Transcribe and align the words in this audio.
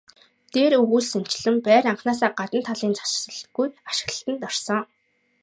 Дээр 0.53 0.73
өгүүлсэнчлэн 0.81 1.55
байр 1.65 1.85
анхнаасаа 1.91 2.31
гадна 2.39 2.61
талын 2.67 2.93
засалгүй 2.99 3.67
ашиглалтад 3.89 4.41
орсон. 4.49 4.81